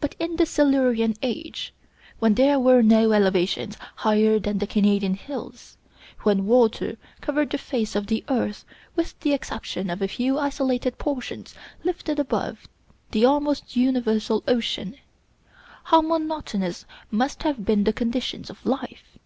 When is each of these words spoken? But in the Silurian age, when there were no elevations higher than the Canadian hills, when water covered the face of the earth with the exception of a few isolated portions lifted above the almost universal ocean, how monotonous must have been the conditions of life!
But 0.00 0.16
in 0.18 0.34
the 0.34 0.46
Silurian 0.46 1.14
age, 1.22 1.72
when 2.18 2.34
there 2.34 2.58
were 2.58 2.82
no 2.82 3.12
elevations 3.12 3.76
higher 3.94 4.40
than 4.40 4.58
the 4.58 4.66
Canadian 4.66 5.14
hills, 5.14 5.76
when 6.24 6.46
water 6.46 6.96
covered 7.20 7.50
the 7.50 7.58
face 7.58 7.94
of 7.94 8.08
the 8.08 8.24
earth 8.28 8.64
with 8.96 9.16
the 9.20 9.32
exception 9.32 9.90
of 9.90 10.02
a 10.02 10.08
few 10.08 10.40
isolated 10.40 10.98
portions 10.98 11.54
lifted 11.84 12.18
above 12.18 12.66
the 13.12 13.24
almost 13.24 13.76
universal 13.76 14.42
ocean, 14.48 14.96
how 15.84 16.00
monotonous 16.00 16.84
must 17.12 17.44
have 17.44 17.64
been 17.64 17.84
the 17.84 17.92
conditions 17.92 18.50
of 18.50 18.66
life! 18.66 19.20